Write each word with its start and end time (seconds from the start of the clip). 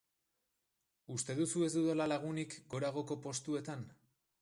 Uste 1.17 1.35
duzu 1.41 1.63
ez 1.67 1.69
dudala 1.77 2.09
lagunik 2.15 2.59
goragoko 2.75 3.23
postuetan? 3.29 3.91